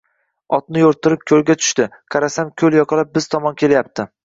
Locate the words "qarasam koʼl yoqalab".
2.17-3.15